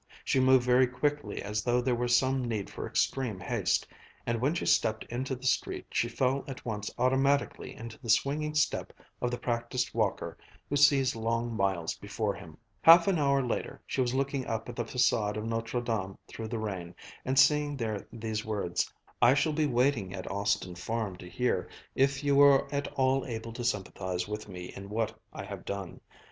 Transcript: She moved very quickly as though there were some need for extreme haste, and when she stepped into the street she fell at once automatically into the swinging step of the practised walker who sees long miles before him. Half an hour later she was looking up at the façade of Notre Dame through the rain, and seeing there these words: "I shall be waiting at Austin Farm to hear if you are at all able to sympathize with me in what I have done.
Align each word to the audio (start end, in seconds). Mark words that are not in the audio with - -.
She 0.25 0.39
moved 0.39 0.65
very 0.65 0.87
quickly 0.87 1.43
as 1.43 1.61
though 1.63 1.79
there 1.79 1.93
were 1.93 2.07
some 2.07 2.43
need 2.43 2.71
for 2.71 2.87
extreme 2.87 3.39
haste, 3.39 3.85
and 4.25 4.41
when 4.41 4.55
she 4.55 4.65
stepped 4.65 5.03
into 5.11 5.35
the 5.35 5.45
street 5.45 5.85
she 5.91 6.09
fell 6.09 6.43
at 6.47 6.65
once 6.65 6.89
automatically 6.97 7.75
into 7.77 7.99
the 7.99 8.09
swinging 8.09 8.55
step 8.55 8.93
of 9.21 9.29
the 9.29 9.37
practised 9.37 9.93
walker 9.93 10.39
who 10.67 10.75
sees 10.75 11.15
long 11.15 11.55
miles 11.55 11.93
before 11.93 12.33
him. 12.33 12.57
Half 12.81 13.07
an 13.07 13.19
hour 13.19 13.43
later 13.45 13.79
she 13.85 14.01
was 14.01 14.15
looking 14.15 14.47
up 14.47 14.67
at 14.67 14.75
the 14.75 14.85
façade 14.85 15.37
of 15.37 15.45
Notre 15.45 15.81
Dame 15.81 16.17
through 16.27 16.47
the 16.47 16.57
rain, 16.57 16.95
and 17.23 17.37
seeing 17.37 17.77
there 17.77 18.07
these 18.11 18.43
words: 18.43 18.91
"I 19.21 19.35
shall 19.35 19.53
be 19.53 19.67
waiting 19.67 20.15
at 20.15 20.31
Austin 20.31 20.73
Farm 20.73 21.15
to 21.17 21.29
hear 21.29 21.69
if 21.93 22.23
you 22.23 22.41
are 22.41 22.67
at 22.73 22.87
all 22.93 23.23
able 23.27 23.53
to 23.53 23.63
sympathize 23.63 24.27
with 24.27 24.49
me 24.49 24.73
in 24.75 24.89
what 24.89 25.15
I 25.31 25.43
have 25.43 25.63
done. 25.63 26.01